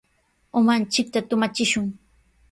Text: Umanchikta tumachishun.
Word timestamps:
Umanchikta 0.59 1.19
tumachishun. 1.29 1.85